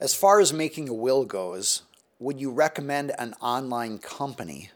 [0.00, 1.82] As far as making a will goes,
[2.20, 4.70] would you recommend an online company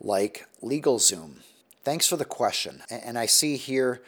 [0.00, 1.42] like LegalZoom?
[1.82, 2.82] Thanks for the question.
[2.88, 4.00] And I see here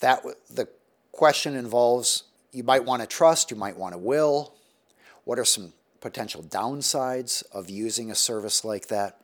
[0.00, 0.66] that the
[1.12, 4.54] question involves you might want to trust, you might want to will.
[5.22, 9.20] What are some potential downsides of using a service like that?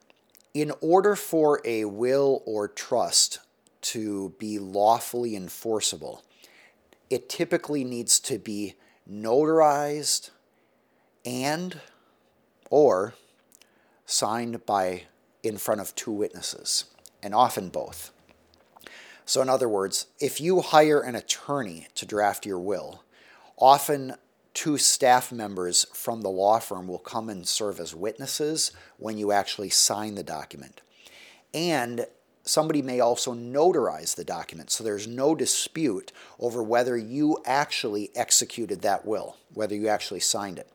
[0.54, 3.40] In order for a will or trust
[3.82, 6.22] to be lawfully enforceable,
[7.08, 8.74] it typically needs to be
[9.10, 10.30] notarized
[11.24, 11.80] and
[12.70, 13.14] or
[14.06, 15.02] signed by
[15.42, 16.84] in front of two witnesses
[17.22, 18.12] and often both.
[19.24, 23.02] So in other words if you hire an attorney to draft your will
[23.56, 24.14] often
[24.54, 29.30] two staff members from the law firm will come and serve as witnesses when you
[29.30, 30.80] actually sign the document.
[31.54, 32.06] And
[32.44, 38.82] somebody may also notarize the document so there's no dispute over whether you actually executed
[38.82, 40.68] that will, whether you actually signed it.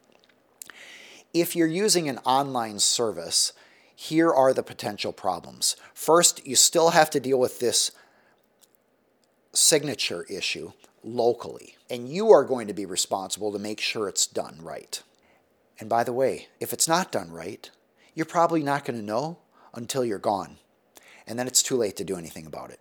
[1.33, 3.51] If you're using an online service,
[3.93, 5.75] here are the potential problems.
[5.93, 7.91] First, you still have to deal with this
[9.53, 10.71] signature issue
[11.03, 15.01] locally, and you are going to be responsible to make sure it's done right.
[15.79, 17.69] And by the way, if it's not done right,
[18.13, 19.39] you're probably not going to know
[19.73, 20.57] until you're gone
[21.27, 22.79] and then it's too late to do anything about it.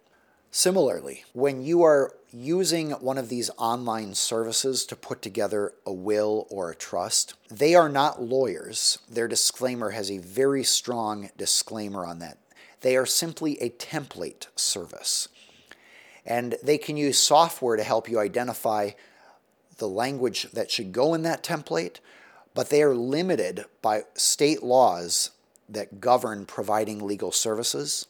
[0.51, 6.47] Similarly, when you are using one of these online services to put together a will
[6.49, 9.01] or a trust, they are not lawyers.
[9.11, 12.39] Their disclaimer has a very strong disclaimer on that.
[12.83, 15.29] They are simply a template service.
[16.25, 18.91] And they can use software to help you identify
[19.79, 21.97] the language that should go in that template,
[22.55, 25.31] but they are limited by state laws
[25.69, 28.07] that govern providing legal services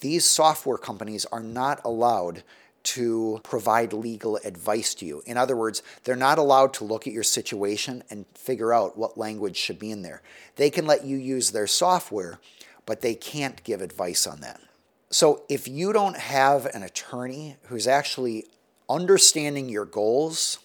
[0.00, 2.42] these software companies are not allowed
[2.86, 5.20] to provide legal advice to you.
[5.26, 9.18] In other words, they're not allowed to look at your situation and figure out what
[9.18, 10.22] language should be in there.
[10.54, 12.38] They can let you use their software,
[12.84, 14.60] but they can't give advice on that.
[15.10, 18.44] So if you don't have an attorney who's actually
[18.88, 20.60] understanding your goals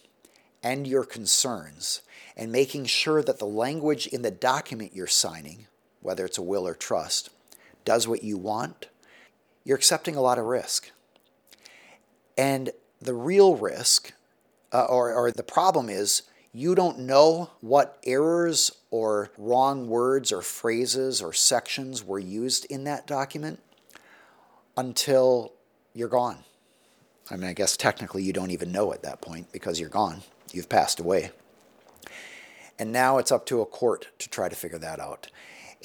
[0.62, 2.04] and your concerns
[2.38, 5.66] and making sure that the language in the document you're signing,
[6.02, 7.32] whether it's a will or trust,
[7.84, 8.90] does what you want,
[9.64, 10.92] you're accepting a lot of risk.
[12.38, 14.14] And the real risk,
[14.72, 16.24] uh, or, or the problem is,
[16.54, 22.84] you don't know what errors or wrong words or phrases or sections were used in
[22.84, 23.60] that document
[24.76, 25.54] until
[25.94, 26.40] you're gone.
[27.30, 30.24] I mean, I guess technically you don't even know at that point because you're gone.
[30.52, 31.32] You've passed away.
[32.78, 35.28] And now it's up to a court to try to figure that out.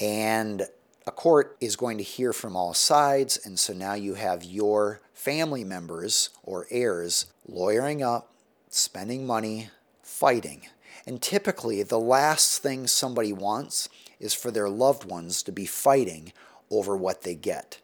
[0.00, 0.66] And
[1.06, 5.00] a court is going to hear from all sides, and so now you have your
[5.14, 8.32] family members or heirs lawyering up,
[8.68, 9.70] spending money,
[10.02, 10.62] fighting.
[11.06, 16.32] And typically, the last thing somebody wants is for their loved ones to be fighting
[16.70, 17.78] over what they get.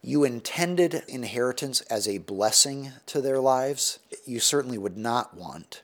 [0.00, 3.98] You intended inheritance as a blessing to their lives.
[4.26, 5.82] You certainly would not want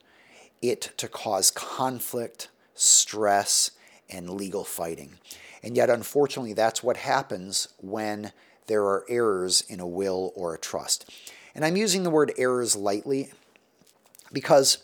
[0.62, 3.72] it to cause conflict, stress,
[4.08, 5.18] and legal fighting.
[5.62, 8.32] And yet, unfortunately, that's what happens when
[8.66, 11.10] there are errors in a will or a trust.
[11.54, 13.32] And I'm using the word errors lightly
[14.32, 14.78] because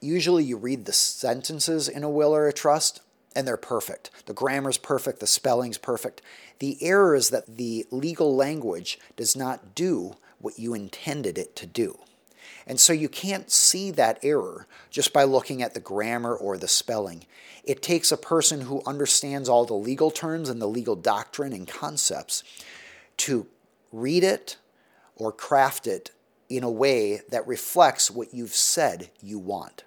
[0.00, 3.00] usually you read the sentences in a will or a trust
[3.36, 4.10] and they're perfect.
[4.26, 6.22] The grammar's perfect, the spelling's perfect.
[6.58, 11.66] The error is that the legal language does not do what you intended it to
[11.66, 11.98] do.
[12.66, 16.68] And so you can't see that error just by looking at the grammar or the
[16.68, 17.24] spelling.
[17.64, 21.66] It takes a person who understands all the legal terms and the legal doctrine and
[21.66, 22.42] concepts
[23.18, 23.46] to
[23.92, 24.56] read it
[25.16, 26.10] or craft it
[26.48, 29.84] in a way that reflects what you've said you want.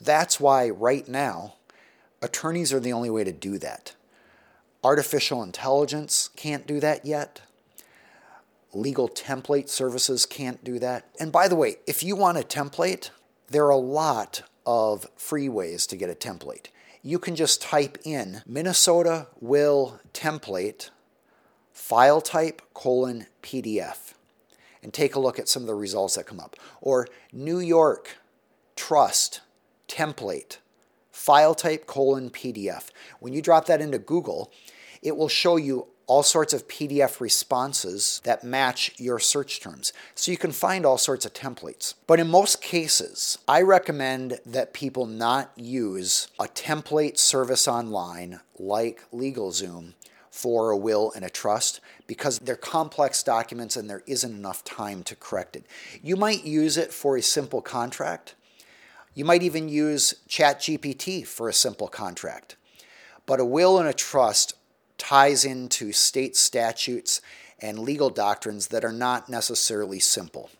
[0.00, 1.54] That's why, right now,
[2.22, 3.94] attorneys are the only way to do that.
[4.82, 7.42] Artificial intelligence can't do that yet.
[8.78, 11.10] Legal template services can't do that.
[11.18, 13.10] And by the way, if you want a template,
[13.48, 16.66] there are a lot of free ways to get a template.
[17.02, 20.90] You can just type in Minnesota will template
[21.72, 24.14] file type colon PDF
[24.80, 26.54] and take a look at some of the results that come up.
[26.80, 28.18] Or New York
[28.76, 29.40] trust
[29.88, 30.58] template
[31.10, 32.90] file type colon PDF.
[33.18, 34.52] When you drop that into Google,
[35.02, 39.92] it will show you all sorts of PDF responses that match your search terms.
[40.14, 41.94] So you can find all sorts of templates.
[42.06, 49.04] But in most cases, I recommend that people not use a template service online like
[49.12, 49.92] LegalZoom
[50.30, 55.02] for a will and a trust because they're complex documents and there isn't enough time
[55.02, 55.66] to correct it.
[56.02, 58.34] You might use it for a simple contract.
[59.14, 62.56] You might even use ChatGPT for a simple contract.
[63.26, 64.54] But a will and a trust
[64.98, 67.20] ties into state statutes
[67.60, 70.50] and legal doctrines that are not necessarily simple.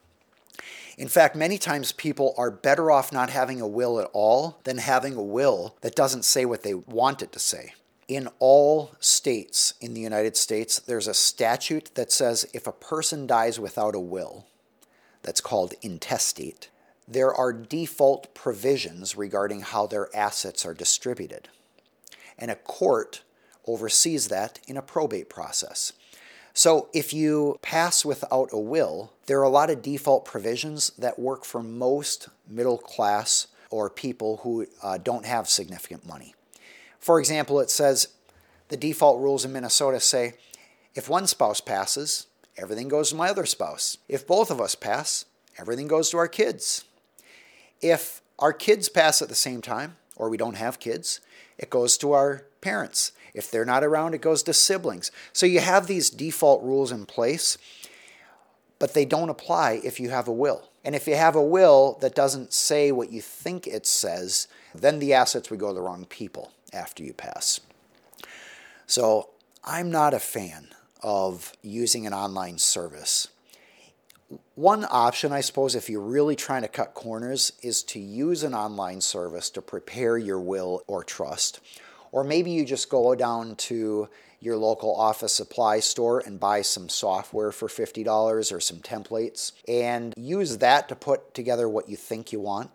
[0.97, 4.79] In fact, many times people are better off not having a will at all than
[4.79, 7.75] having a will that doesn't say what they want it to say.
[8.09, 13.27] In all states in the United States, there's a statute that says if a person
[13.27, 14.47] dies without a will,
[15.23, 16.69] that's called intestate,
[17.07, 21.49] there are default provisions regarding how their assets are distributed.
[22.37, 23.23] And a court
[23.69, 25.93] oversees that in a probate process.
[26.55, 31.19] So if you pass without a will, there are a lot of default provisions that
[31.19, 36.35] work for most middle class or people who uh, don't have significant money.
[36.99, 38.09] For example, it says
[38.69, 40.35] the default rules in Minnesota say
[40.95, 42.27] if one spouse passes,
[42.57, 43.99] everything goes to my other spouse.
[44.09, 45.27] If both of us pass,
[45.59, 46.85] everything goes to our kids.
[47.81, 51.21] If our kids pass at the same time, or we don't have kids,
[51.57, 53.13] it goes to our parents.
[53.33, 55.11] If they're not around, it goes to siblings.
[55.33, 57.57] So you have these default rules in place,
[58.79, 60.69] but they don't apply if you have a will.
[60.85, 64.99] And if you have a will that doesn't say what you think it says, then
[64.99, 67.61] the assets would go to the wrong people after you pass.
[68.87, 69.31] So
[69.65, 70.69] I'm not a fan
[71.03, 73.29] of using an online service
[74.55, 78.55] one option, I suppose, if you're really trying to cut corners, is to use an
[78.55, 81.61] online service to prepare your will or trust.
[82.13, 84.09] Or maybe you just go down to
[84.41, 90.15] your local office supply store and buy some software for $50 or some templates and
[90.17, 92.71] use that to put together what you think you want.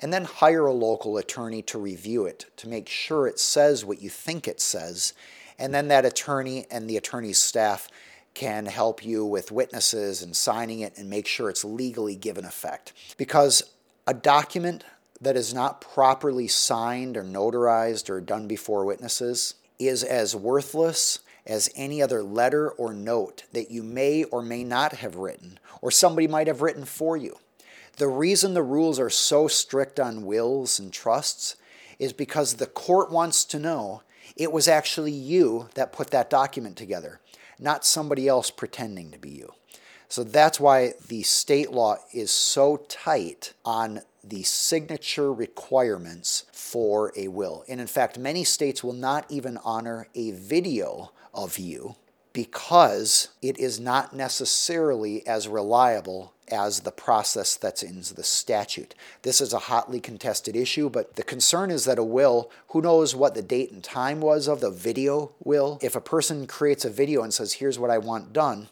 [0.00, 4.02] And then hire a local attorney to review it to make sure it says what
[4.02, 5.14] you think it says.
[5.58, 7.88] And then that attorney and the attorney's staff
[8.34, 12.92] can help you with witnesses and signing it and make sure it's legally given effect.
[13.16, 13.62] Because
[14.06, 14.84] a document
[15.20, 21.70] that is not properly signed or notarized or done before witnesses is as worthless as
[21.76, 26.26] any other letter or note that you may or may not have written or somebody
[26.26, 27.36] might have written for you.
[27.96, 31.56] The reason the rules are so strict on wills and trusts
[31.98, 34.02] is because the court wants to know
[34.36, 37.20] it was actually you that put that document together
[37.58, 39.52] not somebody else pretending to be you.
[40.08, 47.28] So that's why the state law is so tight on the signature requirements for a
[47.28, 47.64] will.
[47.68, 51.96] And in fact, many states will not even honor a video of you
[52.34, 58.94] because it is not necessarily as reliable as the process that's in the statute.
[59.22, 63.14] This is a hotly contested issue, but the concern is that a will, who knows
[63.14, 65.78] what the date and time was of the video will?
[65.80, 68.68] If a person creates a video and says, here's what I want done,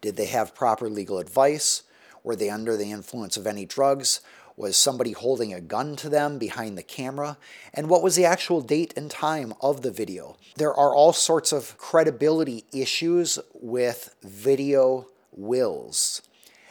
[0.00, 1.82] did they have proper legal advice?
[2.24, 4.20] Were they under the influence of any drugs?
[4.60, 7.38] Was somebody holding a gun to them behind the camera?
[7.72, 10.36] And what was the actual date and time of the video?
[10.56, 16.20] There are all sorts of credibility issues with video wills.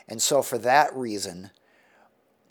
[0.08, 1.50] And so, for that reason,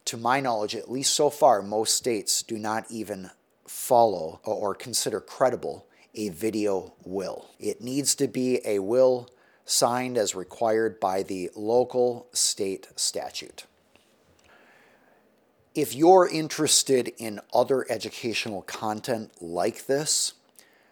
[0.06, 3.30] to my knowledge, at least so far, most states do not even
[3.64, 5.86] follow or consider credible
[6.16, 7.46] a video will.
[7.60, 9.28] It needs to be a will
[9.64, 13.66] signed as required by the local state statute.
[15.78, 20.32] If you're interested in other educational content like this,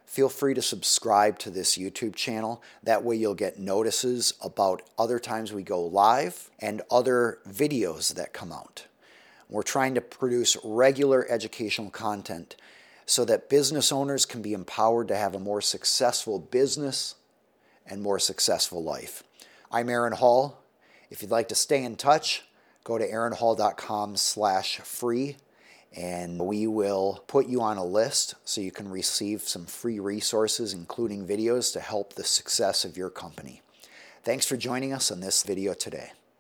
[0.05, 2.63] feel free to subscribe to this YouTube channel.
[2.85, 8.33] That way, you'll get notices about other times we go live and other videos that
[8.33, 8.87] come out.
[9.49, 12.55] We're trying to produce regular educational content
[13.07, 17.17] so that business owners can be empowered to have a more successful business
[17.89, 19.25] and more successful life.
[19.73, 20.63] I'm Aaron Hall.
[21.11, 22.45] If you'd like to stay in touch,
[22.87, 25.37] go to aaronhall.com slash free
[25.97, 30.73] and we will put you on a list so you can receive some free resources,
[30.73, 33.61] including videos to help the success of your company.
[34.23, 36.13] Thanks for joining us on this video today.